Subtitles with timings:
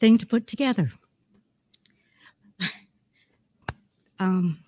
[0.00, 0.92] thing to put together.
[4.20, 4.58] Um,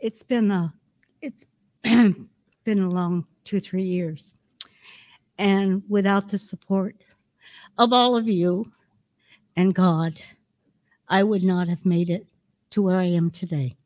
[0.00, 0.72] it's been a
[1.20, 1.44] it's
[1.82, 2.28] been
[2.66, 4.34] a long two three years,
[5.36, 6.96] and without the support
[7.76, 8.72] of all of you
[9.56, 10.18] and God,
[11.08, 12.26] I would not have made it
[12.70, 13.76] to where I am today.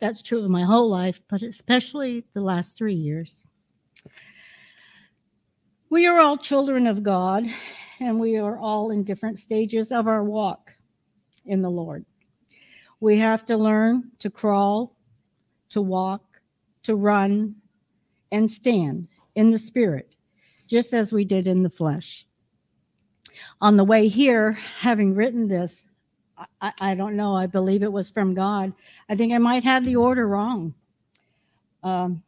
[0.00, 3.46] That's true of my whole life, but especially the last three years.
[5.90, 7.46] We are all children of God,
[7.98, 10.74] and we are all in different stages of our walk
[11.46, 12.04] in the Lord.
[13.00, 14.94] We have to learn to crawl,
[15.70, 16.42] to walk,
[16.82, 17.54] to run,
[18.30, 20.14] and stand in the Spirit,
[20.66, 22.26] just as we did in the flesh.
[23.62, 25.86] On the way here, having written this,
[26.60, 28.74] I, I don't know, I believe it was from God.
[29.08, 30.74] I think I might have the order wrong.
[31.82, 32.22] Um,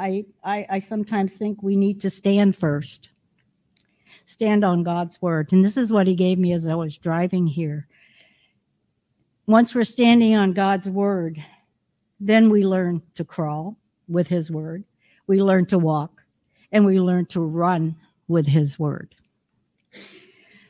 [0.00, 3.10] I, I, I sometimes think we need to stand first,
[4.24, 5.52] stand on God's word.
[5.52, 7.86] And this is what he gave me as I was driving here.
[9.46, 11.44] Once we're standing on God's word,
[12.18, 13.76] then we learn to crawl
[14.08, 14.84] with his word,
[15.26, 16.22] we learn to walk,
[16.72, 17.94] and we learn to run
[18.26, 19.14] with his word.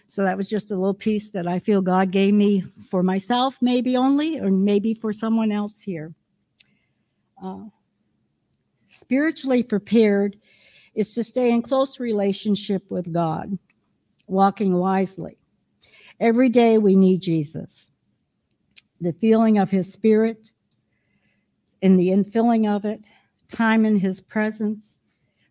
[0.08, 3.58] So that was just a little piece that I feel God gave me for myself,
[3.62, 6.14] maybe only, or maybe for someone else here.
[7.40, 7.66] Uh,
[9.00, 10.36] spiritually prepared
[10.94, 13.58] is to stay in close relationship with God,
[14.26, 15.38] walking wisely.
[16.18, 17.90] Every day we need Jesus.
[19.00, 20.52] The feeling of his spirit,
[21.80, 23.08] in the infilling of it,
[23.48, 25.00] time in his presence,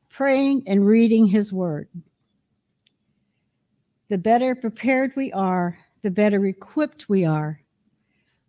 [0.09, 1.89] praying and reading his word.
[4.09, 7.61] The better prepared we are, the better equipped we are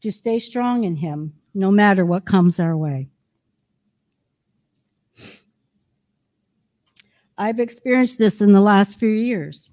[0.01, 3.10] to stay strong in Him no matter what comes our way.
[7.41, 9.71] I've experienced this in the last few years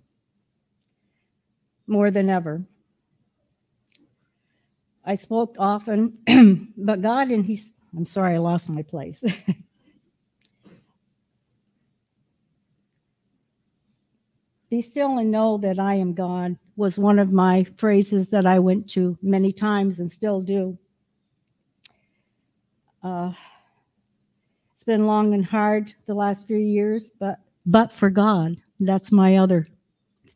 [1.85, 2.63] more than ever.
[5.03, 6.17] I spoke often,
[6.77, 9.21] but God, and He's, I'm sorry, I lost my place.
[14.69, 18.59] Be still and know that I am God was one of my phrases that I
[18.59, 20.77] went to many times and still do.
[23.03, 23.33] Uh,
[24.73, 29.37] it's been long and hard the last few years, but but for God, that's my
[29.37, 29.67] other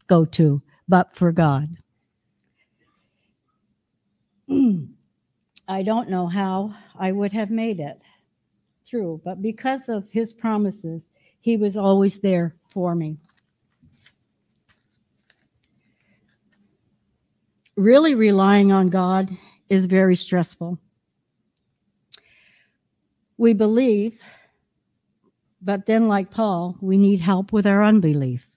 [0.05, 0.61] go to.
[0.87, 1.77] But for God.
[4.47, 4.85] Hmm.
[5.67, 7.99] I don't know how I would have made it
[8.85, 11.07] through, but because of his promises,
[11.39, 13.17] he was always there for me.
[17.81, 19.29] really relying on God
[19.69, 20.77] is very stressful.
[23.37, 24.19] We believe,
[25.61, 28.49] but then, like Paul, we need help with our unbelief.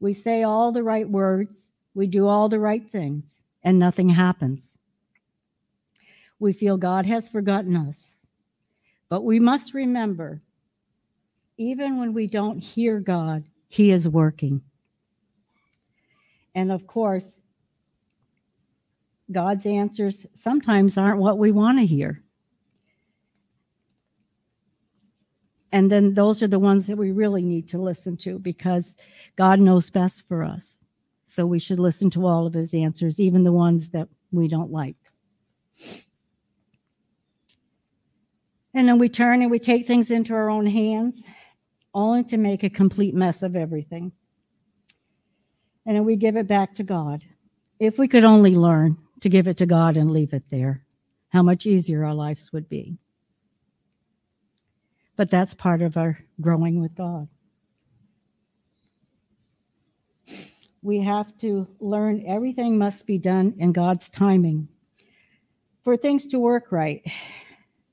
[0.00, 4.76] We say all the right words, we do all the right things, and nothing happens.
[6.38, 8.16] We feel God has forgotten us.
[9.08, 10.42] But we must remember,
[11.56, 14.60] even when we don't hear God, He is working.
[16.54, 17.38] And of course,
[19.32, 22.23] God's answers sometimes aren't what we want to hear.
[25.74, 28.96] And then those are the ones that we really need to listen to because
[29.36, 30.80] God knows best for us.
[31.26, 34.70] So we should listen to all of his answers, even the ones that we don't
[34.70, 34.96] like.
[38.72, 41.22] And then we turn and we take things into our own hands,
[41.92, 44.12] only to make a complete mess of everything
[45.86, 47.24] and then we give it back to God.
[47.78, 50.84] If we could only learn to give it to God and leave it there,
[51.30, 52.96] how much easier our lives would be.
[55.16, 57.28] But that's part of our growing with God.
[60.82, 64.68] We have to learn everything must be done in God's timing
[65.82, 67.02] for things to work right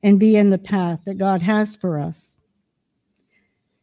[0.04, 2.38] and be in the path that God has for us.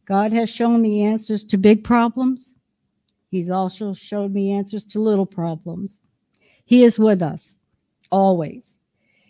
[0.05, 2.55] God has shown me answers to big problems
[3.29, 6.01] He's also showed me answers to little problems.
[6.65, 7.57] He is with us
[8.11, 8.78] always.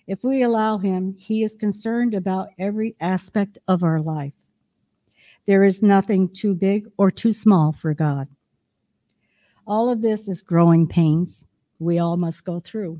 [0.10, 4.34] If we allow Him, He is concerned about every aspect of our life.
[5.46, 8.28] There is nothing too big or too small for God.
[9.68, 11.46] All of this is growing pains
[11.78, 13.00] we all must go through.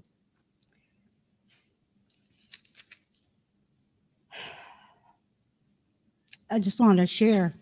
[6.52, 7.56] I just want to share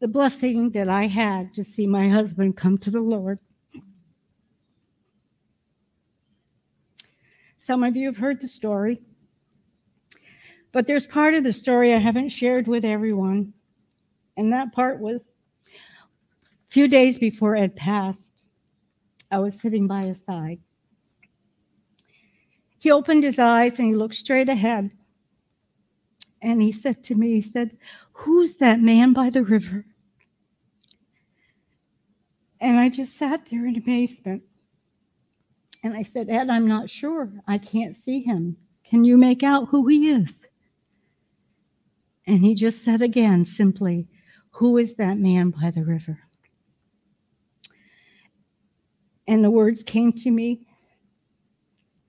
[0.00, 3.38] the blessing that I had to see my husband come to the Lord.
[7.68, 9.02] Some of you have heard the story,
[10.72, 13.52] but there's part of the story I haven't shared with everyone.
[14.38, 15.32] And that part was
[15.66, 18.32] a few days before Ed passed,
[19.30, 20.60] I was sitting by his side.
[22.78, 24.90] He opened his eyes and he looked straight ahead.
[26.40, 27.76] And he said to me, he said,
[28.12, 29.84] Who's that man by the river?
[32.62, 34.42] And I just sat there in amazement.
[35.82, 37.30] And I said, Ed, I'm not sure.
[37.46, 38.56] I can't see him.
[38.84, 40.46] Can you make out who he is?
[42.26, 44.08] And he just said again simply,
[44.52, 46.18] Who is that man by the river?
[49.26, 50.66] And the words came to me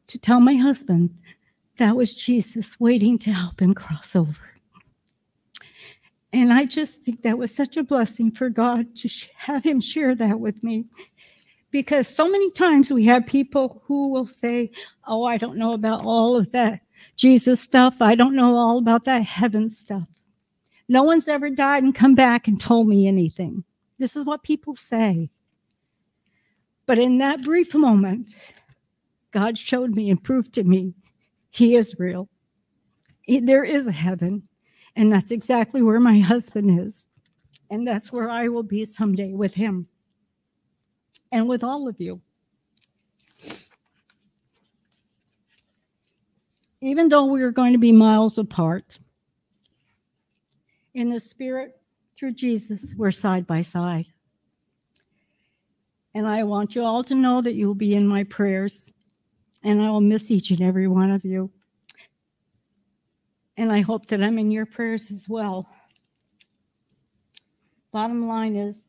[0.07, 1.16] to tell my husband
[1.77, 4.50] that was Jesus waiting to help him cross over.
[6.31, 10.13] And I just think that was such a blessing for God to have him share
[10.16, 10.86] that with me.
[11.71, 14.71] Because so many times we have people who will say,
[15.07, 16.81] Oh, I don't know about all of that
[17.16, 17.98] Jesus stuff.
[18.01, 20.07] I don't know all about that heaven stuff.
[20.88, 23.63] No one's ever died and come back and told me anything.
[24.00, 25.30] This is what people say.
[26.88, 28.31] But in that brief moment,
[29.31, 30.95] God showed me and proved to me
[31.51, 32.30] He is real.
[33.27, 34.48] There is a heaven,
[34.95, 37.07] and that's exactly where my husband is.
[37.69, 39.88] And that's where I will be someday with him
[41.31, 42.22] and with all of you.
[46.81, 49.00] Even though we are going to be miles apart,
[50.94, 51.80] in the Spirit,
[52.18, 54.08] through Jesus, we're side by side.
[56.14, 58.92] And I want you all to know that you will be in my prayers,
[59.64, 61.52] and I will miss each and every one of you.
[63.58, 65.68] And I hope that I'm in your prayers as well.
[67.92, 68.88] Bottom line is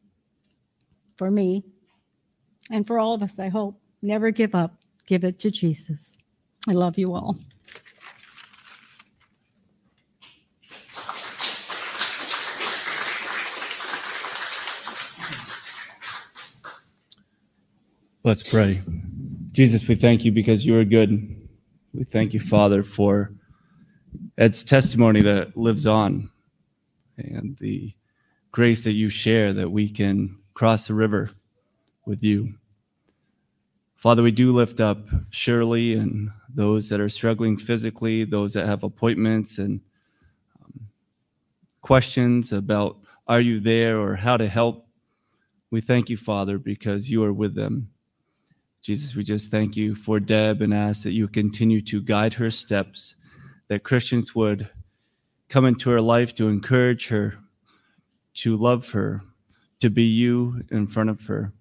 [1.16, 1.64] for me
[2.70, 4.74] and for all of us, I hope, never give up.
[5.06, 6.16] Give it to Jesus.
[6.68, 7.36] I love you all.
[18.22, 18.82] Let's pray.
[19.52, 21.36] Jesus, we thank you because you are good.
[21.92, 23.32] We thank you, Father, for
[24.38, 26.30] Ed's testimony that lives on
[27.16, 27.94] and the
[28.52, 31.30] grace that you share that we can cross the river
[32.06, 32.54] with you.
[34.00, 38.82] Father, we do lift up Shirley and those that are struggling physically, those that have
[38.82, 39.82] appointments and
[40.58, 40.88] um,
[41.82, 42.96] questions about
[43.28, 44.86] are you there or how to help.
[45.70, 47.90] We thank you, Father, because you are with them.
[48.80, 52.50] Jesus, we just thank you for Deb and ask that you continue to guide her
[52.50, 53.16] steps,
[53.68, 54.70] that Christians would
[55.50, 57.36] come into her life to encourage her,
[58.36, 59.20] to love her,
[59.80, 61.52] to be you in front of her.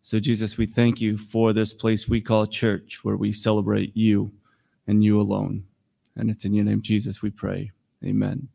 [0.00, 4.32] So, Jesus, we thank you for this place we call church, where we celebrate you
[4.86, 5.64] and you alone.
[6.16, 7.70] And it's in your name, Jesus, we pray.
[8.04, 8.48] Amen.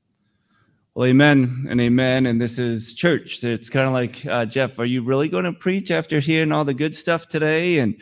[0.96, 2.28] Well, amen and amen.
[2.28, 3.40] And this is church.
[3.40, 6.52] So it's kind of like, uh, Jeff, are you really going to preach after hearing
[6.52, 7.80] all the good stuff today?
[7.80, 8.00] And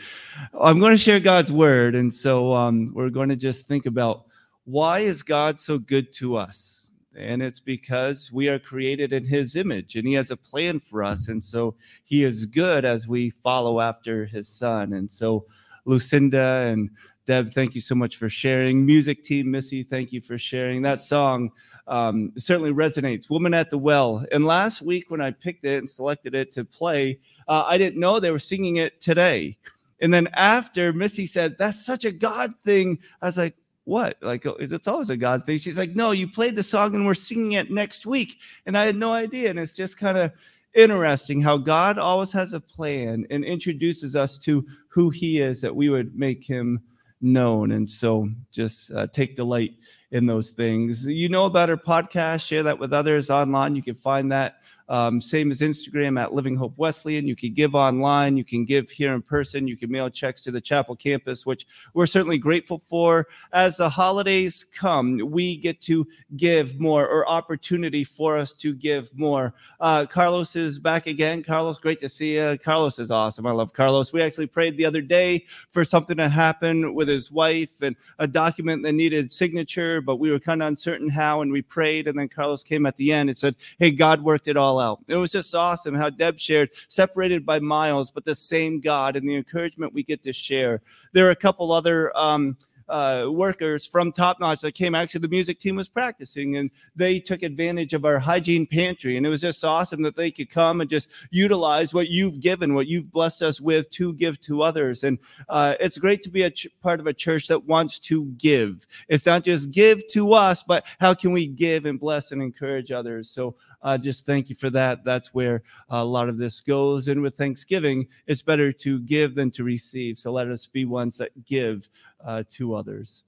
[0.59, 1.95] I'm going to share God's word.
[1.95, 4.25] And so um, we're going to just think about
[4.65, 6.80] why is God so good to us?
[7.17, 11.03] And it's because we are created in his image and he has a plan for
[11.03, 11.27] us.
[11.27, 14.93] And so he is good as we follow after his son.
[14.93, 15.45] And so
[15.85, 16.89] Lucinda and
[17.25, 18.85] Deb, thank you so much for sharing.
[18.85, 20.81] Music team, Missy, thank you for sharing.
[20.81, 21.51] That song
[21.87, 23.29] um, certainly resonates.
[23.29, 24.25] Woman at the Well.
[24.31, 27.99] And last week, when I picked it and selected it to play, uh, I didn't
[27.99, 29.57] know they were singing it today.
[30.01, 34.17] And then after Missy said, That's such a God thing, I was like, what?
[34.21, 35.57] Like, oh, it's always a God thing.
[35.57, 38.39] She's like, no, you played the song and we're singing it next week.
[38.65, 39.49] And I had no idea.
[39.49, 40.31] And it's just kind of
[40.73, 45.75] interesting how God always has a plan and introduces us to who he is that
[45.75, 46.79] we would make him
[47.21, 47.71] known.
[47.71, 49.73] And so just uh, take delight
[50.11, 51.05] in those things.
[51.05, 53.75] You know about our podcast, share that with others online.
[53.75, 54.57] You can find that
[54.91, 57.25] um, same as Instagram at Living Hope Wesleyan.
[57.25, 60.51] You can give online, you can give here in person, you can mail checks to
[60.51, 63.25] the chapel campus, which we're certainly grateful for.
[63.53, 66.05] As the holidays come, we get to
[66.35, 69.53] give more or opportunity for us to give more.
[69.79, 71.41] Uh, Carlos is back again.
[71.41, 72.57] Carlos, great to see you.
[72.61, 73.47] Carlos is awesome.
[73.47, 74.11] I love Carlos.
[74.11, 78.27] We actually prayed the other day for something to happen with his wife and a
[78.27, 82.09] document that needed signature, but we were kind of uncertain how, and we prayed.
[82.09, 84.99] And then Carlos came at the end and said, Hey, God worked it all out.
[85.07, 89.27] It was just awesome how Deb shared, separated by miles, but the same God and
[89.27, 90.81] the encouragement we get to share.
[91.13, 92.57] There are a couple other um,
[92.91, 94.93] uh, workers from Top Notch that came.
[94.93, 99.15] Actually, the music team was practicing, and they took advantage of our hygiene pantry.
[99.15, 102.75] And it was just awesome that they could come and just utilize what you've given,
[102.75, 105.05] what you've blessed us with, to give to others.
[105.05, 108.25] And uh, it's great to be a ch- part of a church that wants to
[108.37, 108.85] give.
[109.07, 112.91] It's not just give to us, but how can we give and bless and encourage
[112.91, 113.29] others?
[113.29, 115.03] So uh, just thank you for that.
[115.03, 117.07] That's where a lot of this goes.
[117.07, 120.17] And with Thanksgiving, it's better to give than to receive.
[120.17, 121.89] So let us be ones that give
[122.23, 123.23] uh, to others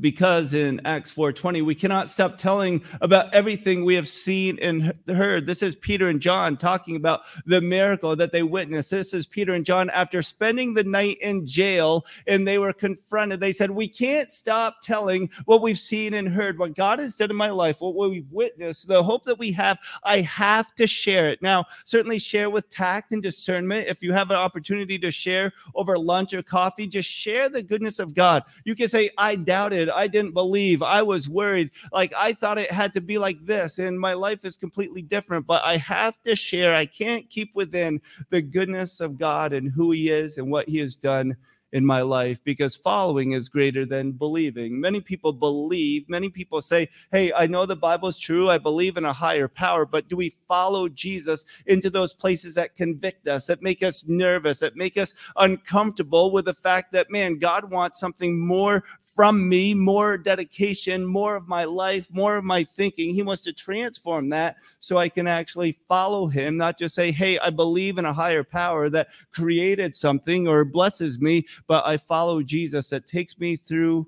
[0.00, 5.46] because in acts 4.20 we cannot stop telling about everything we have seen and heard.
[5.46, 8.90] This is peter and john talking about the miracle that they witnessed.
[8.90, 13.40] This is peter and john after spending the night in jail and they were confronted.
[13.40, 16.58] They said we can't stop telling what we've seen and heard.
[16.58, 19.78] What god has done in my life what we've witnessed the hope that we have
[20.04, 21.40] i have to share it.
[21.40, 23.88] Now certainly share with tact and discernment.
[23.88, 27.98] If you have an opportunity to share over lunch or coffee just share the goodness
[27.98, 28.42] of god.
[28.64, 30.82] You can say i doubt it I didn't believe.
[30.82, 31.70] I was worried.
[31.92, 35.46] Like I thought it had to be like this, and my life is completely different.
[35.46, 36.74] But I have to share.
[36.74, 40.78] I can't keep within the goodness of God and who He is and what He
[40.78, 41.36] has done
[41.72, 44.80] in my life because following is greater than believing.
[44.80, 48.48] Many people believe, many people say, Hey, I know the Bible's true.
[48.48, 52.76] I believe in a higher power, but do we follow Jesus into those places that
[52.76, 57.38] convict us, that make us nervous, that make us uncomfortable with the fact that, man,
[57.38, 58.84] God wants something more
[59.18, 63.12] from me, more dedication, more of my life, more of my thinking.
[63.12, 67.36] He wants to transform that so I can actually follow him, not just say, Hey,
[67.40, 72.44] I believe in a higher power that created something or blesses me, but I follow
[72.44, 74.06] Jesus that takes me through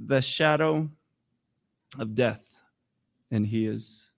[0.00, 0.88] the shadow
[1.98, 2.62] of death,
[3.30, 4.08] and He is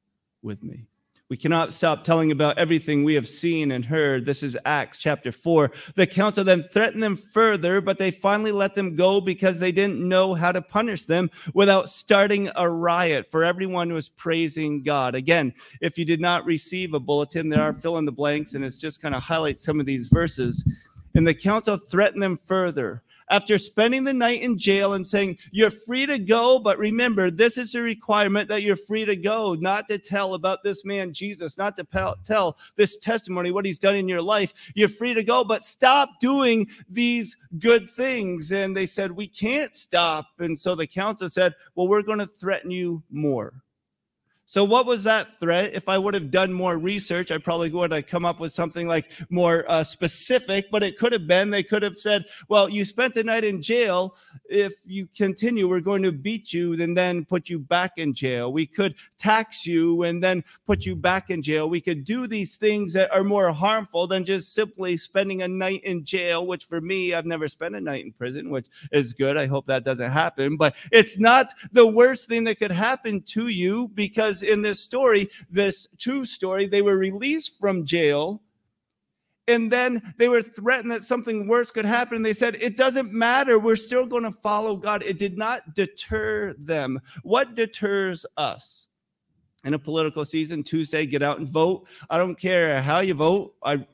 [0.41, 0.87] with me.
[1.31, 4.27] We cannot stop telling about everything we have seen and heard.
[4.27, 5.71] This is Acts chapter 4.
[5.95, 10.01] The council then threatened them further, but they finally let them go because they didn't
[10.01, 15.15] know how to punish them without starting a riot for everyone who was praising God.
[15.15, 18.65] Again, if you did not receive a bulletin, there are fill in the blanks, and
[18.65, 20.69] it's just kind of highlights some of these verses.
[21.15, 23.05] And the council threatened them further.
[23.31, 27.57] After spending the night in jail and saying, You're free to go, but remember, this
[27.57, 31.57] is a requirement that you're free to go, not to tell about this man, Jesus,
[31.57, 34.53] not to tell this testimony, what he's done in your life.
[34.75, 38.53] You're free to go, but stop doing these good things.
[38.53, 40.27] And they said, We can't stop.
[40.39, 43.63] And so the council said, Well, we're going to threaten you more.
[44.51, 45.75] So, what was that threat?
[45.75, 48.89] If I would have done more research, I probably would have come up with something
[48.89, 52.85] like more uh, specific, but it could have been they could have said, Well, you
[52.85, 54.17] spent the night in jail.
[54.47, 58.53] If you continue, we're going to beat you and then put you back in jail.
[58.53, 61.71] We could tax you and then put you back in jail.
[61.71, 65.85] We could do these things that are more harmful than just simply spending a night
[65.85, 69.37] in jail, which for me, I've never spent a night in prison, which is good.
[69.37, 73.47] I hope that doesn't happen, but it's not the worst thing that could happen to
[73.47, 78.43] you because in this story, this true story, they were released from jail
[79.51, 82.23] and then they were threatened that something worse could happen.
[82.23, 83.59] They said, It doesn't matter.
[83.59, 85.03] We're still going to follow God.
[85.03, 87.01] It did not deter them.
[87.23, 88.89] What deters us?
[89.65, 91.87] In a political season, Tuesday, get out and vote.
[92.09, 93.55] I don't care how you vote.
[93.63, 93.87] I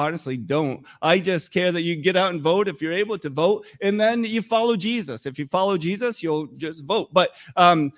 [0.00, 0.84] honestly don't.
[1.02, 4.00] I just care that you get out and vote if you're able to vote, and
[4.00, 5.26] then you follow Jesus.
[5.26, 7.10] If you follow Jesus, you'll just vote.
[7.12, 7.92] But um,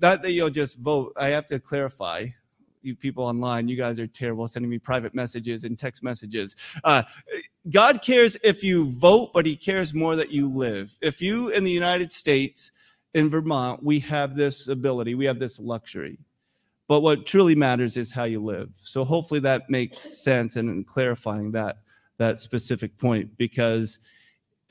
[0.00, 1.12] not that you'll just vote.
[1.16, 2.28] I have to clarify.
[2.84, 6.56] You people online, you guys are terrible sending me private messages and text messages.
[6.82, 7.04] Uh,
[7.70, 10.98] God cares if you vote, but He cares more that you live.
[11.00, 12.72] If you in the United States,
[13.14, 16.18] in Vermont, we have this ability, we have this luxury
[16.92, 18.68] but what truly matters is how you live.
[18.82, 21.78] So hopefully that makes sense and clarifying that
[22.18, 23.98] that specific point because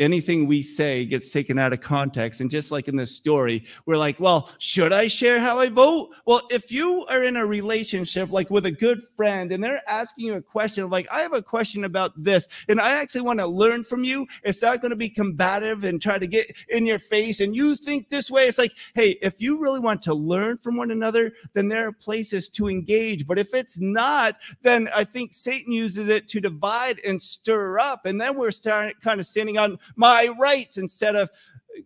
[0.01, 2.41] anything we say gets taken out of context.
[2.41, 6.13] And just like in this story, we're like, well, should I share how I vote?
[6.25, 10.25] Well, if you are in a relationship like with a good friend and they're asking
[10.25, 13.48] you a question like, I have a question about this, and I actually want to
[13.48, 17.00] learn from you, it's not going to be combative and try to get in your
[17.00, 18.43] face and you think this way.
[18.48, 21.91] It's like, hey, if you really want to learn from one another, then there are
[21.91, 23.27] places to engage.
[23.27, 28.05] But if it's not, then I think Satan uses it to divide and stir up.
[28.05, 31.29] And then we're starting kind of standing on my rights instead of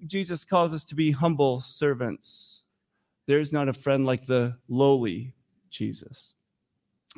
[0.06, 2.64] Jesus calls us to be humble servants.
[3.28, 5.34] There's not a friend like the lowly
[5.70, 6.36] Jesus.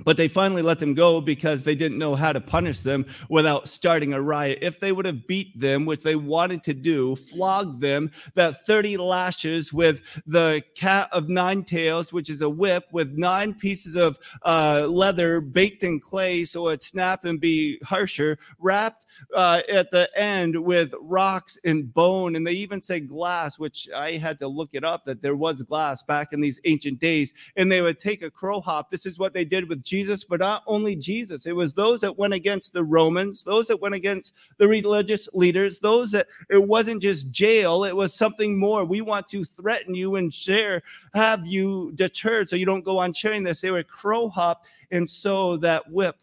[0.04, 3.68] But they finally let them go because they didn't know how to punish them without
[3.68, 4.60] starting a riot.
[4.62, 8.98] If they would have beat them, which they wanted to do, flogged them, that 30
[8.98, 14.18] lashes with the cat of nine tails, which is a whip with nine pieces of
[14.44, 20.10] uh, leather baked in clay so it snap and be harsher, wrapped uh, at the
[20.16, 22.36] end with rocks and bone.
[22.36, 25.62] And they even say glass, which I had to look it up that there was
[25.64, 27.34] glass back in these ancient days.
[27.56, 28.92] And they would take a crow hop.
[28.92, 31.46] This is what they did with Jesus, but not only Jesus.
[31.46, 35.80] It was those that went against the Romans, those that went against the religious leaders,
[35.80, 38.86] those that it wasn't just jail, it was something more.
[38.86, 40.82] We want to threaten you and share,
[41.14, 43.62] have you deterred so you don't go on sharing this.
[43.62, 46.18] They were crow hop and so that whip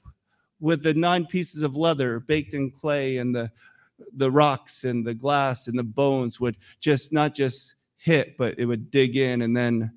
[0.61, 3.51] with the nine pieces of leather baked in clay and the
[4.17, 8.67] the rocks and the glass and the bones would just not just hit, but it
[8.67, 9.91] would dig in and then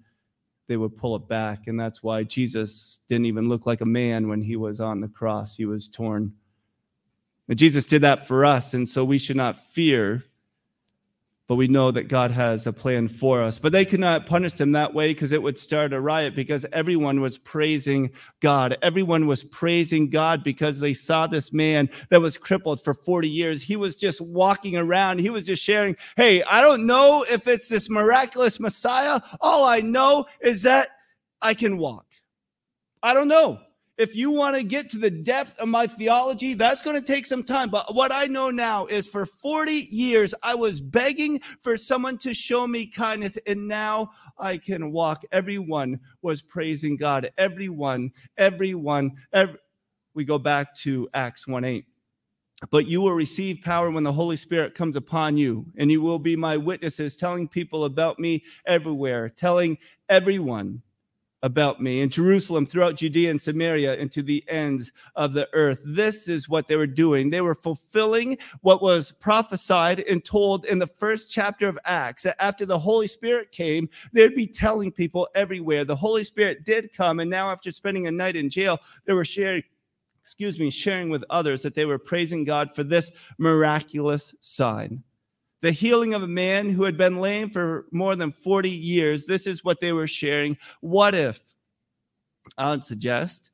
[0.67, 1.67] they would pull it back.
[1.67, 5.07] And that's why Jesus didn't even look like a man when he was on the
[5.07, 5.55] cross.
[5.55, 6.33] He was torn.
[7.49, 8.73] And Jesus did that for us.
[8.73, 10.25] And so we should not fear
[11.47, 13.57] but we know that God has a plan for us.
[13.57, 16.65] But they could not punish them that way because it would start a riot because
[16.73, 18.11] everyone was praising
[18.41, 18.77] God.
[18.81, 23.61] Everyone was praising God because they saw this man that was crippled for 40 years.
[23.61, 25.19] He was just walking around.
[25.19, 29.21] He was just sharing, Hey, I don't know if it's this miraculous Messiah.
[29.39, 30.89] All I know is that
[31.41, 32.05] I can walk.
[33.01, 33.59] I don't know
[33.97, 37.25] if you want to get to the depth of my theology, that's going to take
[37.25, 37.69] some time.
[37.69, 42.33] But what I know now is for 40 years, I was begging for someone to
[42.33, 45.23] show me kindness, and now I can walk.
[45.31, 47.31] Everyone was praising God.
[47.37, 49.57] Everyone, everyone, every,
[50.13, 51.85] we go back to Acts 1 8.
[52.71, 56.17] But you will receive power when the Holy Spirit comes upon you, and you will
[56.17, 59.77] be my witnesses, telling people about me everywhere, telling
[60.09, 60.81] everyone
[61.43, 65.81] about me in Jerusalem, throughout Judea and Samaria, and to the ends of the earth.
[65.85, 67.29] This is what they were doing.
[67.29, 72.23] They were fulfilling what was prophesied and told in the first chapter of Acts.
[72.23, 75.85] That after the Holy Spirit came, they'd be telling people everywhere.
[75.85, 79.25] The Holy Spirit did come, and now after spending a night in jail, they were
[79.25, 79.63] sharing.
[80.21, 85.01] Excuse me, sharing with others that they were praising God for this miraculous sign
[85.61, 89.25] the healing of a man who had been lame for more than 40 years.
[89.25, 90.57] This is what they were sharing.
[90.81, 91.39] What if,
[92.57, 93.51] I would suggest,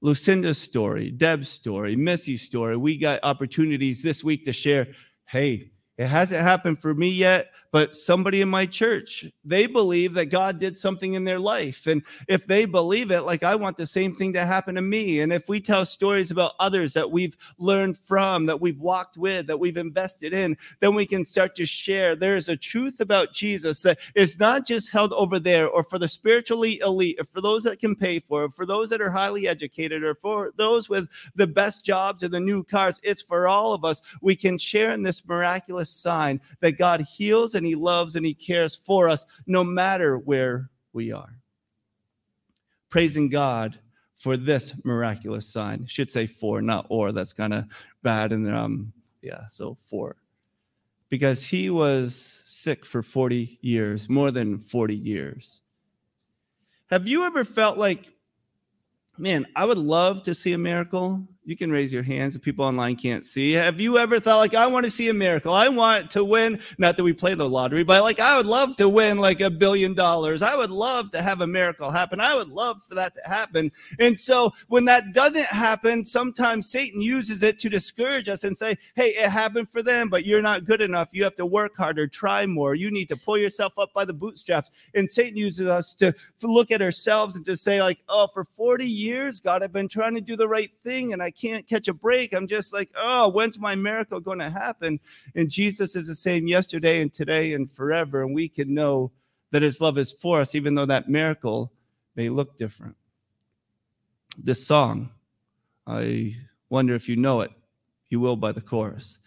[0.00, 4.88] Lucinda's story, Deb's story, Missy's story, we got opportunities this week to share.
[5.26, 10.26] Hey, it hasn't happened for me yet, but somebody in my church, they believe that
[10.26, 11.86] God did something in their life.
[11.86, 15.20] And if they believe it, like I want the same thing to happen to me.
[15.20, 19.46] And if we tell stories about others that we've learned from, that we've walked with,
[19.46, 22.16] that we've invested in, then we can start to share.
[22.16, 25.98] There is a truth about Jesus that is not just held over there or for
[25.98, 29.10] the spiritually elite, or for those that can pay for it, for those that are
[29.10, 33.00] highly educated, or for those with the best jobs and the new cars.
[33.04, 34.00] It's for all of us.
[34.20, 38.26] We can share in this miraculous sign that God heals and and He loves and
[38.26, 41.38] He cares for us no matter where we are.
[42.90, 43.78] Praising God
[44.16, 45.86] for this miraculous sign.
[45.86, 47.10] Should say for, not or.
[47.10, 47.64] That's kind of
[48.02, 48.32] bad.
[48.32, 48.92] And um,
[49.22, 50.16] yeah, so for.
[51.08, 55.62] Because he was sick for 40 years, more than 40 years.
[56.90, 58.12] Have you ever felt like,
[59.16, 62.64] man, I would love to see a miracle, you can raise your hands if people
[62.64, 63.52] online can't see.
[63.52, 65.52] Have you ever thought like I want to see a miracle?
[65.52, 68.76] I want to win, not that we play the lottery, but like I would love
[68.76, 70.40] to win like a billion dollars.
[70.40, 72.18] I would love to have a miracle happen.
[72.18, 73.70] I would love for that to happen.
[73.98, 78.78] And so when that doesn't happen, sometimes Satan uses it to discourage us and say,
[78.96, 81.10] "Hey, it happened for them, but you're not good enough.
[81.12, 82.74] You have to work harder, try more.
[82.74, 86.70] You need to pull yourself up by the bootstraps." And Satan uses us to look
[86.70, 90.20] at ourselves and to say like, "Oh, for 40 years, God, I've been trying to
[90.22, 92.32] do the right thing and I can't catch a break.
[92.32, 95.00] I'm just like, oh, when's my miracle going to happen?
[95.34, 98.22] And Jesus is the same yesterday and today and forever.
[98.22, 99.12] And we can know
[99.50, 101.72] that his love is for us, even though that miracle
[102.16, 102.96] may look different.
[104.36, 105.10] This song,
[105.86, 106.36] I
[106.68, 107.50] wonder if you know it.
[108.08, 109.18] You will by the chorus.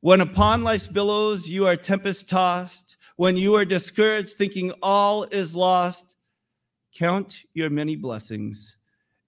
[0.00, 5.54] When upon life's billows you are tempest tossed, when you are discouraged, thinking all is
[5.54, 6.16] lost,
[6.94, 8.78] count your many blessings,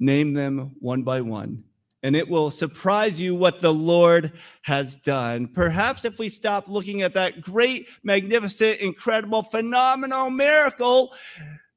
[0.00, 1.64] name them one by one
[2.04, 5.48] and it will surprise you what the Lord has done.
[5.48, 11.14] Perhaps if we stop looking at that great, magnificent, incredible, phenomenal miracle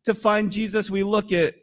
[0.04, 1.56] to find Jesus, we look at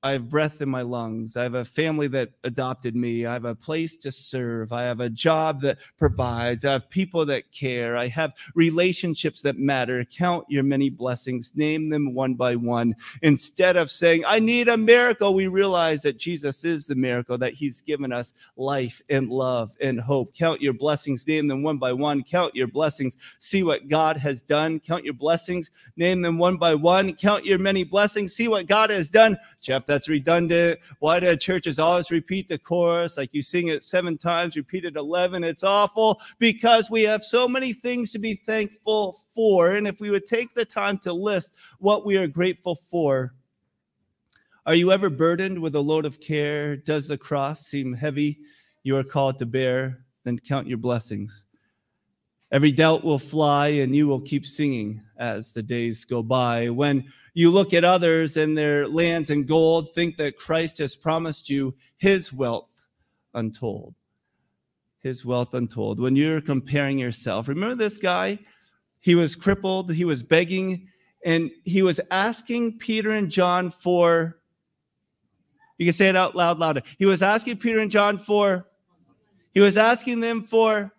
[0.00, 1.36] I have breath in my lungs.
[1.36, 3.26] I have a family that adopted me.
[3.26, 4.72] I have a place to serve.
[4.72, 6.64] I have a job that provides.
[6.64, 7.96] I have people that care.
[7.96, 10.04] I have relationships that matter.
[10.04, 12.94] Count your many blessings, name them one by one.
[13.22, 17.54] Instead of saying, I need a miracle, we realize that Jesus is the miracle, that
[17.54, 20.32] He's given us life and love and hope.
[20.32, 22.22] Count your blessings, name them one by one.
[22.22, 24.78] Count your blessings, see what God has done.
[24.78, 27.16] Count your blessings, name them one by one.
[27.16, 29.36] Count your many blessings, see what God has done.
[29.60, 30.78] Jeff, that's redundant.
[31.00, 33.16] Why do churches always repeat the chorus?
[33.16, 35.42] Like you sing it seven times, repeat it 11.
[35.42, 39.72] It's awful because we have so many things to be thankful for.
[39.72, 43.34] And if we would take the time to list what we are grateful for,
[44.68, 46.76] Are you ever burdened with a load of care?
[46.76, 48.40] Does the cross seem heavy
[48.82, 50.04] you are called to bear?
[50.24, 51.46] Then count your blessings.
[52.52, 56.70] Every doubt will fly, and you will keep singing as the days go by.
[56.70, 57.04] When
[57.34, 61.74] you look at others and their lands and gold, think that Christ has promised you
[61.96, 62.86] his wealth
[63.34, 63.94] untold.
[65.00, 66.00] His wealth untold.
[66.00, 68.38] When you're comparing yourself, remember this guy?
[69.00, 70.88] He was crippled, he was begging,
[71.24, 74.38] and he was asking Peter and John for
[75.78, 76.82] you can say it out loud, louder.
[76.98, 78.66] He was asking Peter and John for,
[79.54, 80.92] he was asking them for,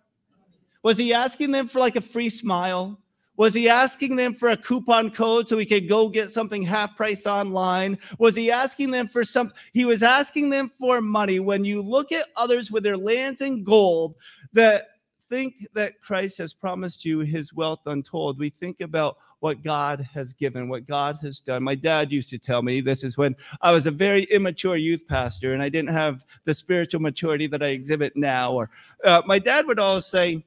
[0.82, 2.98] was he asking them for like a free smile?
[3.40, 6.94] Was he asking them for a coupon code so he could go get something half
[6.94, 7.98] price online?
[8.18, 9.50] Was he asking them for some?
[9.72, 11.40] He was asking them for money.
[11.40, 14.14] When you look at others with their lands and gold
[14.52, 14.88] that
[15.30, 20.34] think that Christ has promised you his wealth untold, we think about what God has
[20.34, 21.62] given, what God has done.
[21.62, 25.08] My dad used to tell me this is when I was a very immature youth
[25.08, 28.52] pastor and I didn't have the spiritual maturity that I exhibit now.
[28.52, 28.68] Or
[29.02, 30.44] uh, my dad would always say,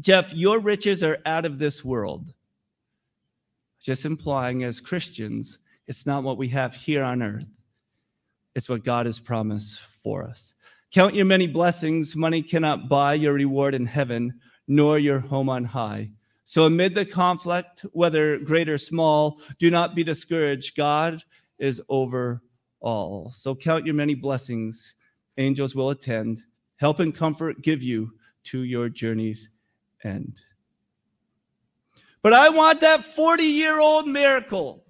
[0.00, 2.34] Jeff, your riches are out of this world.
[3.80, 7.46] Just implying as Christians, it's not what we have here on earth,
[8.54, 10.54] it's what God has promised for us.
[10.92, 12.16] Count your many blessings.
[12.16, 16.10] Money cannot buy your reward in heaven, nor your home on high.
[16.44, 20.76] So, amid the conflict, whether great or small, do not be discouraged.
[20.76, 21.22] God
[21.58, 22.42] is over
[22.80, 23.30] all.
[23.34, 24.94] So, count your many blessings.
[25.36, 26.42] Angels will attend,
[26.76, 28.12] help and comfort give you
[28.44, 29.50] to your journey's
[30.04, 30.40] end.
[32.22, 34.84] But I want that 40 year old miracle.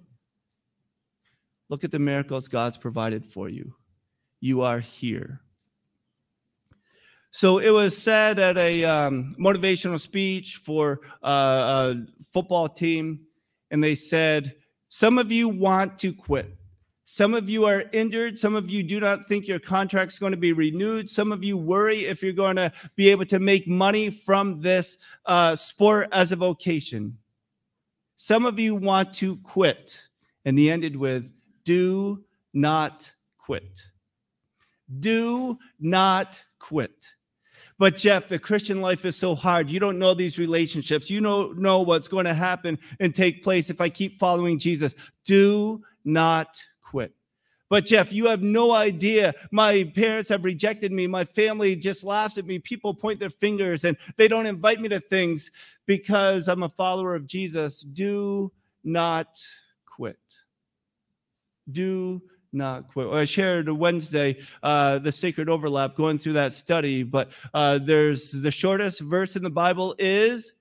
[1.69, 3.75] Look at the miracles God's provided for you.
[4.39, 5.41] You are here.
[7.31, 11.95] So it was said at a um, motivational speech for uh, a
[12.33, 13.19] football team,
[13.69, 14.55] and they said,
[14.89, 16.58] Some of you want to quit.
[17.11, 18.37] Some of you are injured.
[18.37, 21.09] Some of you do not think your contract's going to be renewed.
[21.09, 24.99] Some of you worry if you're going to be able to make money from this
[25.25, 27.17] uh, sport as a vocation.
[28.15, 30.07] Some of you want to quit.
[30.45, 31.27] And he ended with,
[31.63, 33.87] Do not quit.
[34.99, 37.07] Do not quit.
[37.79, 39.71] But Jeff, the Christian life is so hard.
[39.71, 41.09] You don't know these relationships.
[41.09, 44.93] You don't know what's going to happen and take place if I keep following Jesus.
[45.25, 47.13] Do not quit.
[47.69, 49.33] But Jeff, you have no idea.
[49.51, 51.05] My parents have rejected me.
[51.05, 52.57] My family just laughs at me.
[52.57, 55.51] People point their fingers and they don't invite me to things
[55.85, 57.81] because I'm a follower of Jesus.
[57.81, 58.51] Do
[58.83, 59.39] not
[59.85, 60.17] quit.
[61.71, 63.07] Do not quit.
[63.07, 68.49] I shared Wednesday uh, the sacred overlap going through that study, but uh, there's the
[68.49, 70.53] shortest verse in the Bible is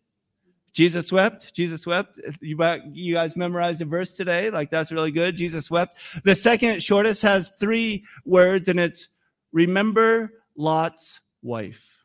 [0.78, 1.52] Jesus wept.
[1.54, 2.20] Jesus wept.
[2.40, 2.56] You,
[2.92, 4.48] you guys memorized the verse today.
[4.48, 5.36] Like that's really good.
[5.36, 5.98] Jesus wept.
[6.22, 9.08] The second shortest has three words, and it's
[9.50, 11.97] remember Lot's wife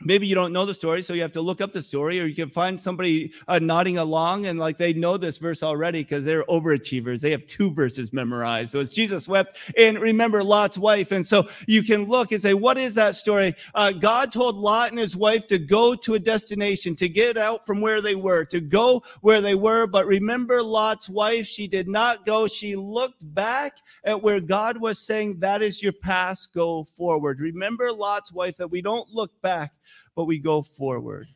[0.00, 2.26] maybe you don't know the story so you have to look up the story or
[2.26, 6.24] you can find somebody uh, nodding along and like they know this verse already because
[6.24, 7.22] they're overachievers.
[7.22, 8.72] They have two verses memorized.
[8.72, 12.52] So it's jesus wept and remember lot's wife and so you can look and say
[12.52, 13.54] what is that story?
[13.74, 17.64] Uh, god told lot and his wife to go to a destination to get out
[17.64, 21.46] from where they were to go where they were but remember lot's wife.
[21.46, 22.46] She did not go.
[22.46, 27.40] She looked back at where god was saying that is your past go forward.
[27.40, 29.72] Remember lot's wife that we don't look back
[30.16, 31.28] but we go forward.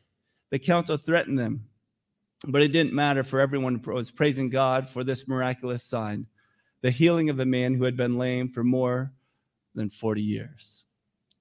[0.49, 1.67] The council threatened them,
[2.45, 6.27] but it didn't matter, for everyone was praising God for this miraculous sign
[6.81, 9.13] the healing of a man who had been lame for more
[9.75, 10.83] than 40 years.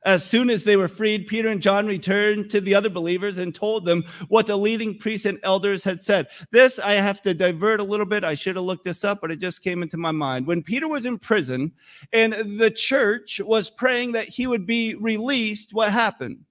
[0.06, 3.54] As soon as they were freed, Peter and John returned to the other believers and
[3.54, 6.28] told them what the leading priests and elders had said.
[6.52, 8.24] This I have to divert a little bit.
[8.24, 10.46] I should have looked this up, but it just came into my mind.
[10.46, 11.72] When Peter was in prison
[12.14, 16.46] and the church was praying that he would be released, what happened?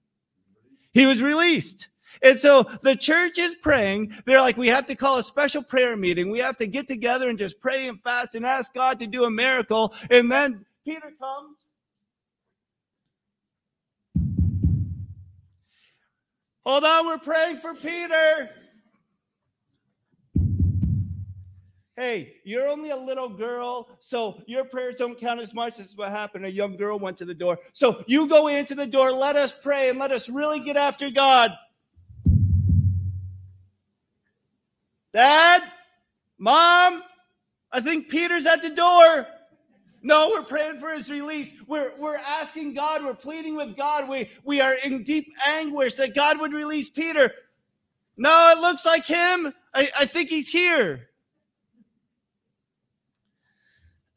[0.93, 1.89] He was released.
[2.21, 4.13] And so the church is praying.
[4.25, 6.29] They're like, we have to call a special prayer meeting.
[6.31, 9.23] We have to get together and just pray and fast and ask God to do
[9.23, 9.93] a miracle.
[10.11, 11.55] And then Peter comes.
[16.65, 18.49] Hold on, we're praying for Peter.
[21.99, 25.79] Hey, you're only a little girl, so your prayers don't count as much.
[25.79, 26.45] This is what happened.
[26.45, 27.59] A young girl went to the door.
[27.73, 31.09] So you go into the door, let us pray, and let us really get after
[31.09, 31.51] God.
[35.13, 35.61] Dad,
[36.37, 37.03] mom,
[37.69, 39.27] I think Peter's at the door.
[40.01, 41.51] No, we're praying for his release.
[41.67, 44.07] We're, we're asking God, we're pleading with God.
[44.07, 47.29] We, we are in deep anguish that God would release Peter.
[48.15, 49.53] No, it looks like him.
[49.73, 51.08] I, I think he's here.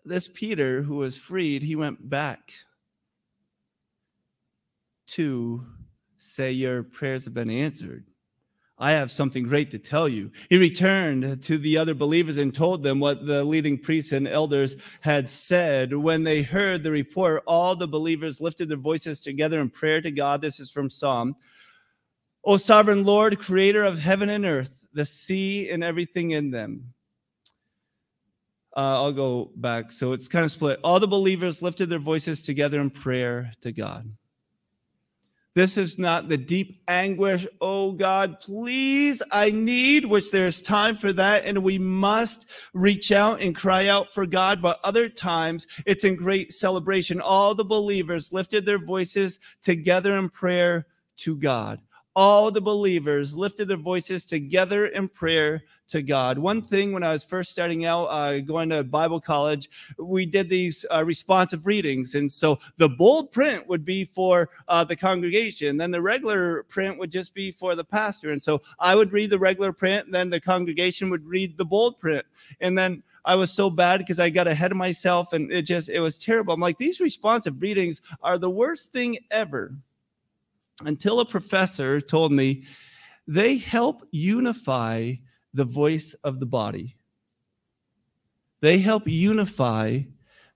[0.04, 2.52] This Peter, who was freed, he went back
[5.08, 5.64] to
[6.16, 8.06] say, Your prayers have been answered.
[8.78, 10.32] I have something great to tell you.
[10.50, 14.74] He returned to the other believers and told them what the leading priests and elders
[15.02, 15.94] had said.
[15.94, 20.10] When they heard the report, all the believers lifted their voices together in prayer to
[20.10, 20.42] God.
[20.42, 21.36] This is from Psalm.
[22.44, 26.92] O sovereign Lord, creator of heaven and earth, the sea and everything in them.
[28.74, 29.92] Uh, I'll go back.
[29.92, 30.80] So it's kind of split.
[30.82, 34.10] All the believers lifted their voices together in prayer to God.
[35.54, 41.12] This is not the deep anguish, oh God, please, I need, which there's time for
[41.12, 41.44] that.
[41.44, 44.62] And we must reach out and cry out for God.
[44.62, 47.20] But other times it's in great celebration.
[47.20, 50.86] All the believers lifted their voices together in prayer
[51.18, 51.82] to God
[52.14, 56.38] all the believers lifted their voices together in prayer to God.
[56.38, 60.48] One thing when I was first starting out, uh, going to Bible college, we did
[60.48, 62.14] these uh, responsive readings.
[62.14, 66.98] And so the bold print would be for uh, the congregation, then the regular print
[66.98, 68.30] would just be for the pastor.
[68.30, 71.64] And so I would read the regular print, and then the congregation would read the
[71.64, 72.24] bold print.
[72.60, 75.88] And then I was so bad because I got ahead of myself and it just,
[75.88, 76.52] it was terrible.
[76.52, 79.72] I'm like, these responsive readings are the worst thing ever
[80.84, 82.64] until a professor told me
[83.26, 85.14] they help unify
[85.54, 86.96] the voice of the body.
[88.60, 90.00] They help unify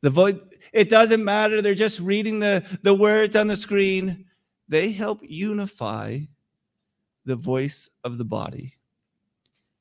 [0.02, 0.37] the voice.
[0.72, 1.61] It doesn't matter.
[1.61, 4.26] They're just reading the, the words on the screen.
[4.68, 6.20] They help unify
[7.24, 8.75] the voice of the body.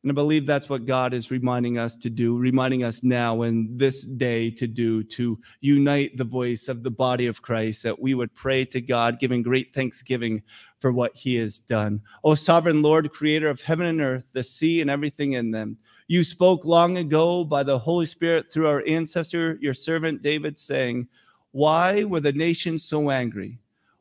[0.06, 3.76] And I believe that's what God is reminding us to do, reminding us now in
[3.76, 8.14] this day to do, to unite the voice of the body of Christ, that we
[8.14, 10.44] would pray to God, giving great thanksgiving
[10.80, 12.02] for what he has done.
[12.24, 15.76] O sovereign Lord, creator of heaven and earth, the sea and everything in them,
[16.08, 21.08] you spoke long ago by the Holy Spirit through our ancestor, your servant David, saying,
[21.52, 23.58] Why were the nations so angry?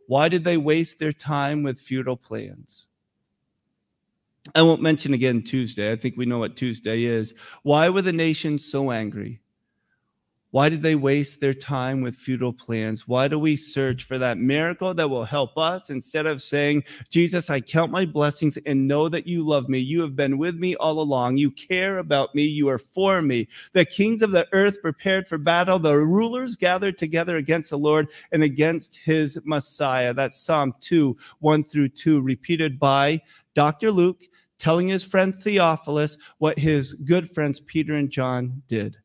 [0.07, 2.89] Why did they waste their time with futile plans?
[4.55, 5.91] I won't mention again Tuesday.
[5.91, 7.35] I think we know what Tuesday is.
[7.63, 9.41] Why were the nations so angry?
[10.55, 13.09] Why did they waste their time with futile plans?
[13.09, 17.51] Why do we search for that miracle that will help us instead of saying, Jesus,
[17.51, 19.81] I count my blessings and know that you love me.
[19.81, 21.39] You have been with me all along.
[21.39, 22.45] You care about me.
[22.45, 23.49] You are for me.
[23.73, 25.81] The kings of the earth prepared for battle.
[25.81, 30.15] The rulers gathered together against the Lord and against his Messiah.
[30.15, 33.21] That's Psalm 2, 1 through 2, repeated by
[33.55, 33.91] Dr.
[33.91, 34.25] Luke
[34.59, 38.99] telling his friend Theophilus what his good friends Peter and John did.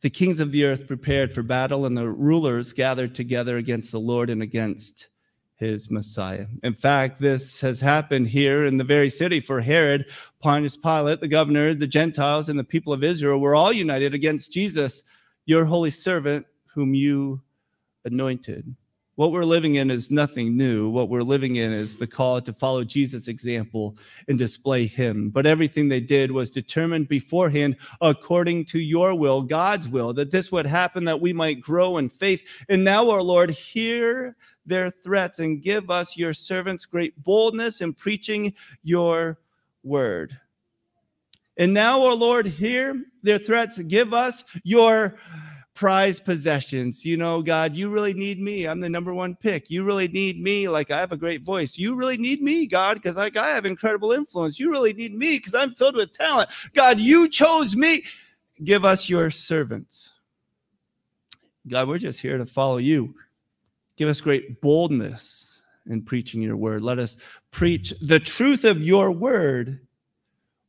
[0.00, 4.00] The kings of the earth prepared for battle, and the rulers gathered together against the
[4.00, 5.10] Lord and against
[5.54, 6.46] his Messiah.
[6.64, 11.28] In fact, this has happened here in the very city for Herod, Pontius Pilate, the
[11.28, 15.04] governor, the Gentiles, and the people of Israel were all united against Jesus,
[15.46, 17.40] your holy servant, whom you
[18.04, 18.74] anointed.
[19.16, 20.88] What we're living in is nothing new.
[20.88, 25.28] What we're living in is the call to follow Jesus' example and display him.
[25.28, 30.50] But everything they did was determined beforehand according to your will, God's will, that this
[30.50, 32.64] would happen, that we might grow in faith.
[32.70, 37.92] And now, our Lord, hear their threats and give us, your servants, great boldness in
[37.92, 39.38] preaching your
[39.82, 40.38] word.
[41.58, 43.78] And now, our Lord, hear their threats.
[43.78, 45.16] Give us your
[45.74, 47.04] prized possessions.
[47.04, 48.66] You know, God, you really need me.
[48.66, 49.70] I'm the number one pick.
[49.70, 50.68] You really need me.
[50.68, 51.78] Like I have a great voice.
[51.78, 54.60] You really need me, God, because like I have incredible influence.
[54.60, 56.50] You really need me because I'm filled with talent.
[56.74, 58.02] God, you chose me.
[58.62, 60.12] Give us your servants.
[61.66, 63.14] God, we're just here to follow you.
[63.96, 66.82] Give us great boldness in preaching your word.
[66.82, 67.16] Let us
[67.50, 69.80] preach the truth of your word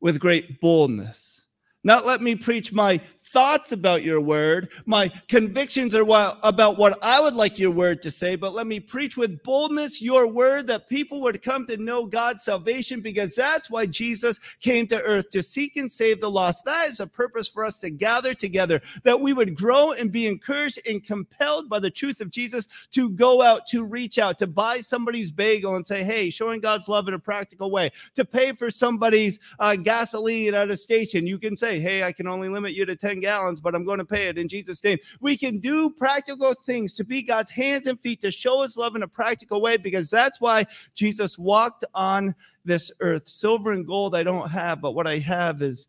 [0.02, 1.48] with great boldness.
[1.84, 3.00] Not let me preach my
[3.34, 4.72] thoughts about your word.
[4.86, 6.04] My convictions are
[6.44, 10.04] about what I would like your word to say, but let me preach with boldness
[10.04, 14.86] your word that people would come to know God's salvation because that's why Jesus came
[14.88, 16.64] to earth to seek and save the lost.
[16.66, 20.28] That is a purpose for us to gather together, that we would grow and be
[20.28, 24.48] encouraged and compelled by the truth of Jesus to go out, to reach out, to
[24.48, 28.52] buy somebody's bagel and say, hey, showing God's love in a practical way, to pay
[28.52, 31.26] for somebody's uh, gasoline at a station.
[31.26, 34.00] You can say, hey, I can only limit you to 10 gallons, but I'm going
[34.00, 35.00] to pay it in Jesus' name.
[35.22, 38.96] We can do practical things to be God's hands and feet to show his love
[38.96, 43.28] in a practical way because that's why Jesus walked on this earth.
[43.28, 45.88] Silver and gold I don't have, but what I have is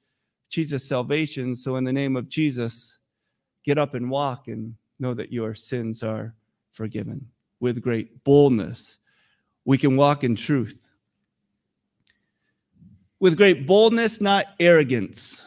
[0.49, 1.57] Jesus' salvation.
[1.57, 3.01] So, in the name of Jesus,
[3.64, 6.35] get up and walk and know that your sins are
[6.70, 7.27] forgiven
[7.59, 9.01] with great boldness.
[9.64, 10.79] We can walk in truth.
[13.18, 15.47] With great boldness, not arrogance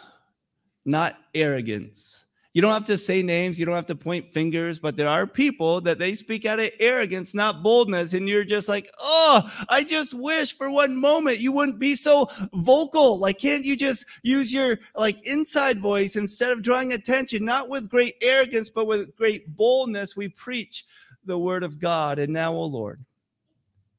[0.88, 2.24] not arrogance.
[2.54, 5.28] You don't have to say names, you don't have to point fingers, but there are
[5.28, 8.16] people that they speak out of arrogance, not boldness.
[8.16, 12.28] And you're just like, oh, I just wish for one moment you wouldn't be so
[12.56, 13.20] vocal.
[13.20, 17.92] Like, can't you just use your like inside voice instead of drawing attention, not with
[17.92, 20.18] great arrogance, but with great boldness?
[20.18, 20.84] We preach
[21.26, 22.18] the word of God.
[22.18, 23.06] And now, O Lord,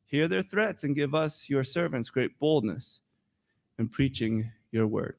[0.07, 3.03] hear their threats and give us, your servants, great boldness
[3.79, 5.15] in preaching your word.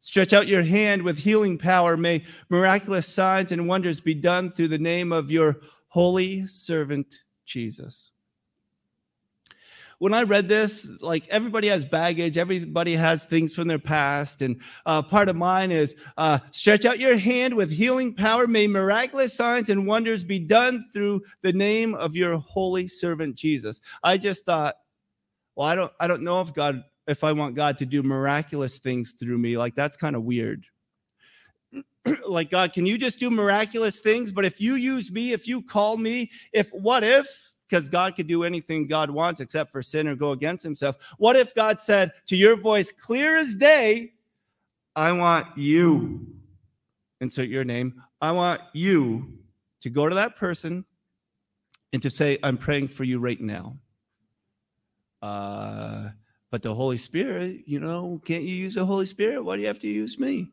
[0.00, 1.96] Stretch out your hand with healing power.
[1.96, 8.12] May miraculous signs and wonders be done through the name of your holy servant, Jesus.
[9.98, 14.42] When I read this, like everybody has baggage, everybody has things from their past.
[14.42, 18.46] And uh, part of mine is uh, stretch out your hand with healing power.
[18.46, 23.80] May miraculous signs and wonders be done through the name of your holy servant, Jesus.
[24.02, 24.74] I just thought,
[25.54, 28.78] well, I don't, I don't know if God if I want God to do miraculous
[28.78, 29.56] things through me.
[29.56, 30.64] Like, that's kind of weird.
[32.26, 34.32] like, God, can you just do miraculous things?
[34.32, 37.26] But if you use me, if you call me, if what if,
[37.68, 40.96] because God could do anything God wants except for sin or go against himself.
[41.18, 44.12] What if God said to your voice, clear as day,
[44.94, 46.26] I want you,
[47.20, 49.38] insert your name, I want you
[49.80, 50.84] to go to that person
[51.92, 53.76] and to say, I'm praying for you right now.
[55.22, 56.10] Uh,
[56.56, 59.44] but the Holy Spirit, you know, can't you use the Holy Spirit?
[59.44, 60.48] Why do you have to use me?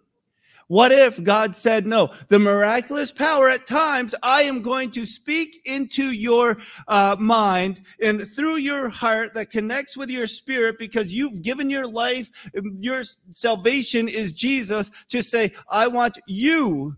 [0.67, 2.09] What if God said no?
[2.27, 6.57] The miraculous power at times, I am going to speak into your
[6.89, 11.87] uh, mind and through your heart that connects with your spirit because you've given your
[11.87, 12.29] life,
[12.81, 16.97] your salvation is Jesus to say, I want you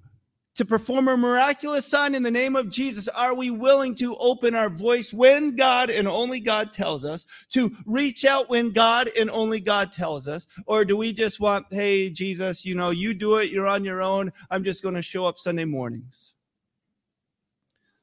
[0.55, 3.07] to perform a miraculous sign in the name of Jesus?
[3.09, 7.75] Are we willing to open our voice when God and only God tells us, to
[7.85, 10.47] reach out when God and only God tells us?
[10.65, 14.01] Or do we just want, hey, Jesus, you know, you do it, you're on your
[14.01, 14.31] own.
[14.49, 16.33] I'm just going to show up Sunday mornings.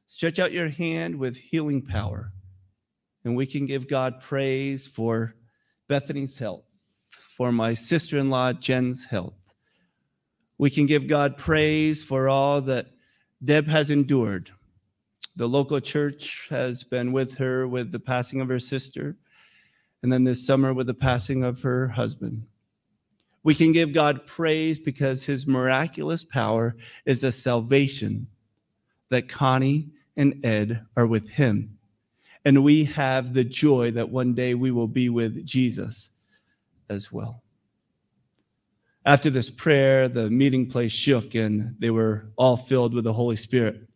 [0.07, 2.33] Stretch out your hand with healing power,
[3.25, 5.35] and we can give God praise for
[5.89, 6.65] Bethany's health,
[7.09, 9.42] for my sister in law, Jen's health
[10.63, 12.87] we can give God praise for all that
[13.43, 14.53] Deb has endured.
[15.35, 19.17] The local church has been with her with the passing of her sister,
[20.05, 22.47] and then this summer with the passing of her husband.
[23.43, 28.29] We can give God praise because his miraculous power is a salvation
[29.09, 31.77] that Connie and Ed are with him.
[32.45, 36.11] And we have the joy that one day we will be with Jesus
[36.89, 37.42] as well.
[39.05, 43.37] After this prayer, the meeting place shook and they were all filled with the Holy
[43.37, 43.89] Spirit.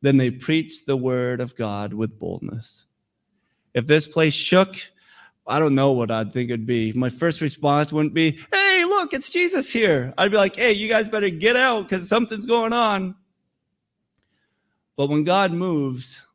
[0.00, 2.86] Then they preached the word of God with boldness.
[3.72, 4.76] If this place shook,
[5.46, 6.92] I don't know what I'd think it'd be.
[6.92, 10.12] My first response wouldn't be, hey, look, it's Jesus here.
[10.18, 13.14] I'd be like, hey, you guys better get out because something's going on.
[14.96, 16.26] But when God moves,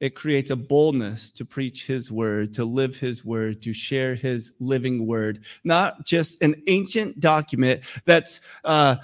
[0.00, 4.52] it creates a boldness to preach his word, to live his word, to share his
[4.58, 8.96] living word, not just an ancient document that's uh,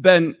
[0.00, 0.36] been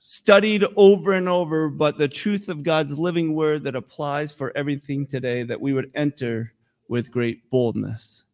[0.00, 5.06] studied over and over, but the truth of God's living word that applies for everything
[5.06, 6.52] today, that we would enter
[6.88, 8.24] with great boldness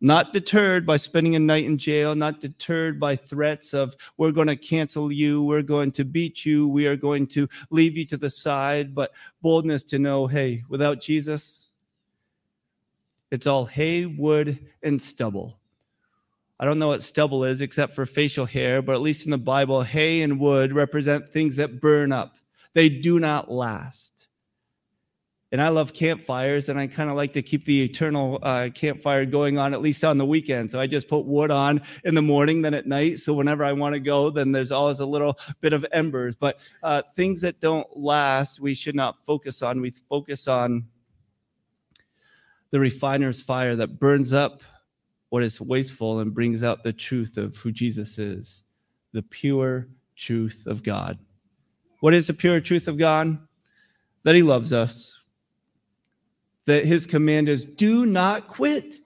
[0.00, 4.46] not deterred by spending a night in jail, not deterred by threats of, we're going
[4.46, 8.16] to cancel you, we're going to beat you, we are going to leave you to
[8.16, 11.70] the side, but boldness to know, hey, without Jesus,
[13.30, 15.58] it's all hay, wood, and stubble.
[16.58, 19.38] I don't know what stubble is except for facial hair, but at least in the
[19.38, 22.36] Bible, hay and wood represent things that burn up.
[22.74, 24.28] They do not last
[25.52, 29.26] and I love campfires, and I kind of like to keep the eternal uh, campfire
[29.26, 30.70] going on at least on the weekend.
[30.70, 33.18] So I just put wood on in the morning, then at night.
[33.18, 36.36] So whenever I want to go, then there's always a little bit of embers.
[36.36, 39.80] But uh, things that don't last, we should not focus on.
[39.80, 40.86] We focus on
[42.70, 44.62] the refiner's fire that burns up
[45.30, 48.62] what is wasteful and brings out the truth of who Jesus is,
[49.12, 51.18] the pure truth of God.
[51.98, 53.36] What is the pure truth of God?
[54.22, 55.19] That He loves us
[56.70, 59.00] that his command is do not quit.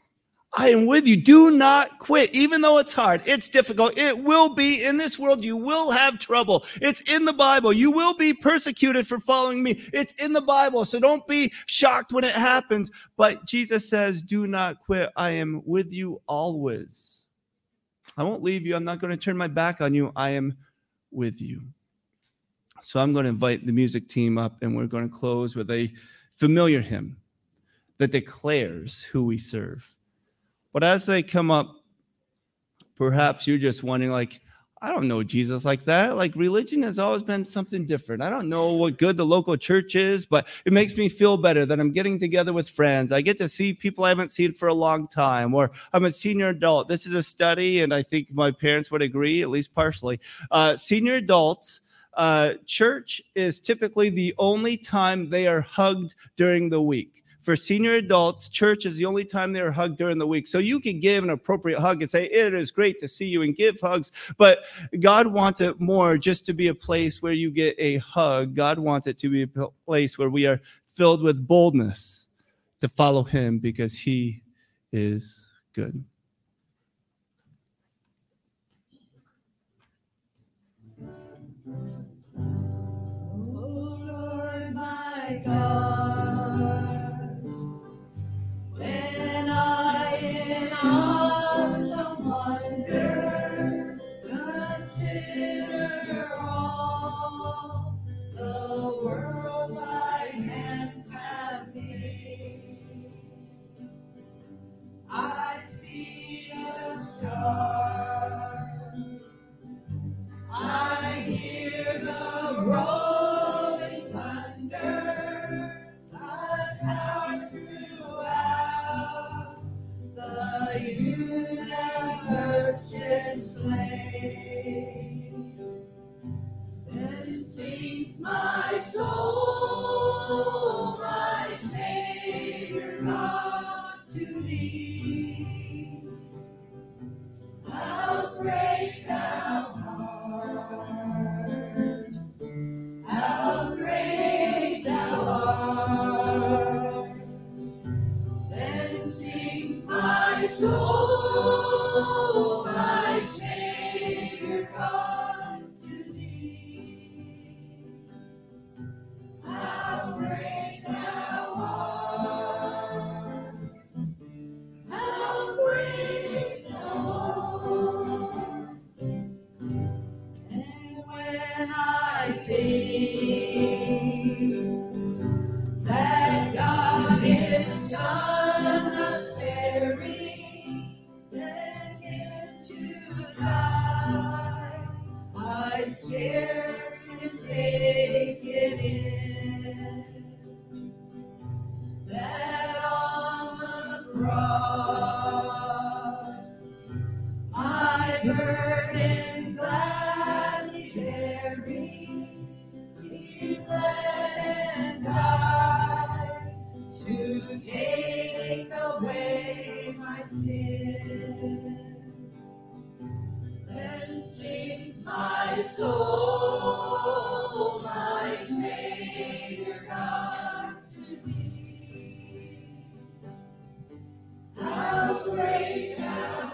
[0.56, 1.16] I am with you.
[1.16, 2.32] Do not quit.
[2.34, 3.96] Even though it's hard, it's difficult.
[3.96, 5.42] It will be in this world.
[5.42, 6.64] You will have trouble.
[6.82, 7.72] It's in the Bible.
[7.72, 9.80] You will be persecuted for following me.
[9.94, 10.84] It's in the Bible.
[10.84, 12.90] So don't be shocked when it happens.
[13.16, 15.10] But Jesus says, do not quit.
[15.16, 17.24] I am with you always.
[18.18, 18.76] I won't leave you.
[18.76, 20.12] I'm not going to turn my back on you.
[20.14, 20.56] I am
[21.10, 21.62] with you.
[22.82, 25.70] So I'm going to invite the music team up and we're going to close with
[25.70, 25.90] a
[26.36, 27.16] familiar hymn
[27.98, 29.94] that declares who we serve.
[30.72, 31.76] But as they come up,
[32.96, 34.40] perhaps you're just wondering, like,
[34.84, 36.14] I don't know Jesus like that.
[36.14, 38.22] Like religion has always been something different.
[38.22, 41.64] I don't know what good the local church is, but it makes me feel better
[41.64, 43.10] that I'm getting together with friends.
[43.10, 46.10] I get to see people I haven't seen for a long time, or I'm a
[46.10, 46.88] senior adult.
[46.88, 50.20] This is a study, and I think my parents would agree, at least partially.
[50.50, 51.80] Uh, senior adults.
[52.12, 57.92] Uh, church is typically the only time they are hugged during the week for senior
[57.92, 60.48] adults, church is the only time they are hugged during the week.
[60.48, 63.42] So you can give an appropriate hug and say, It is great to see you
[63.42, 64.34] and give hugs.
[64.38, 64.64] But
[65.00, 68.54] God wants it more just to be a place where you get a hug.
[68.54, 72.28] God wants it to be a place where we are filled with boldness
[72.80, 74.42] to follow Him because He
[74.92, 76.02] is good.
[83.36, 86.03] Oh Lord, my God,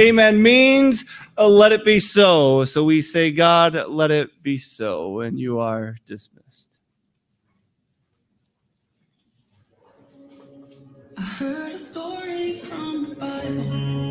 [0.00, 0.42] Amen.
[0.42, 1.04] Means
[1.36, 2.64] uh, let it be so.
[2.64, 5.20] So we say, God, let it be so.
[5.20, 6.78] And you are dismissed.
[11.18, 14.09] I heard a story from the Bible